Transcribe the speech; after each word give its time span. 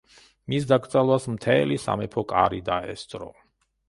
მის 0.51 0.63
დაკრძალვას 0.69 1.27
მთელი 1.33 1.77
სამეფო 1.83 2.23
კარი 2.31 2.63
დაესწრო. 2.71 3.29